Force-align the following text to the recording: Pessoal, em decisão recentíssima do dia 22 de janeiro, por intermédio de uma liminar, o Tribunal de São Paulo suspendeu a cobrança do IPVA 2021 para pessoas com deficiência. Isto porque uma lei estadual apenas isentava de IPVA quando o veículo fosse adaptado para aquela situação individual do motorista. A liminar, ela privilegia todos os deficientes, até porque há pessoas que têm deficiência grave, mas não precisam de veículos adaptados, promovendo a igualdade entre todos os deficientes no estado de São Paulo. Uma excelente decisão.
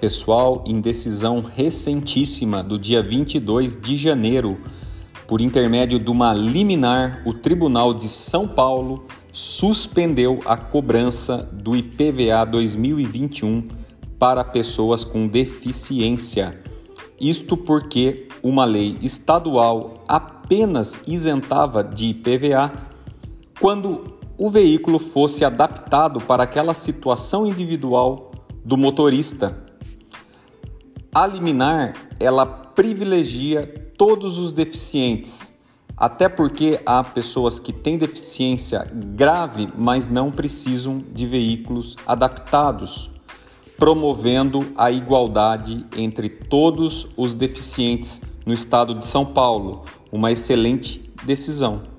Pessoal, 0.00 0.62
em 0.64 0.80
decisão 0.80 1.40
recentíssima 1.40 2.62
do 2.62 2.78
dia 2.78 3.02
22 3.02 3.74
de 3.74 3.96
janeiro, 3.96 4.56
por 5.26 5.40
intermédio 5.40 5.98
de 5.98 6.08
uma 6.08 6.32
liminar, 6.32 7.20
o 7.26 7.34
Tribunal 7.34 7.92
de 7.92 8.08
São 8.08 8.46
Paulo 8.46 9.06
suspendeu 9.32 10.38
a 10.46 10.56
cobrança 10.56 11.38
do 11.52 11.76
IPVA 11.76 12.44
2021 12.46 13.66
para 14.20 14.44
pessoas 14.44 15.04
com 15.04 15.26
deficiência. 15.26 16.62
Isto 17.20 17.56
porque 17.56 18.28
uma 18.40 18.64
lei 18.64 18.96
estadual 19.02 20.04
apenas 20.06 20.96
isentava 21.08 21.82
de 21.82 22.06
IPVA 22.06 22.72
quando 23.58 24.16
o 24.38 24.48
veículo 24.48 25.00
fosse 25.00 25.44
adaptado 25.44 26.20
para 26.20 26.44
aquela 26.44 26.72
situação 26.72 27.44
individual 27.44 28.30
do 28.64 28.76
motorista. 28.76 29.67
A 31.14 31.26
liminar, 31.26 31.94
ela 32.20 32.46
privilegia 32.46 33.66
todos 33.96 34.38
os 34.38 34.52
deficientes, 34.52 35.50
até 35.96 36.28
porque 36.28 36.80
há 36.86 37.02
pessoas 37.02 37.58
que 37.58 37.72
têm 37.72 37.98
deficiência 37.98 38.88
grave, 38.92 39.68
mas 39.76 40.08
não 40.08 40.30
precisam 40.30 41.02
de 41.12 41.26
veículos 41.26 41.96
adaptados, 42.06 43.10
promovendo 43.76 44.72
a 44.76 44.92
igualdade 44.92 45.84
entre 45.96 46.28
todos 46.28 47.08
os 47.16 47.34
deficientes 47.34 48.20
no 48.46 48.52
estado 48.52 48.94
de 48.94 49.06
São 49.06 49.24
Paulo. 49.24 49.84
Uma 50.12 50.30
excelente 50.30 51.10
decisão. 51.24 51.97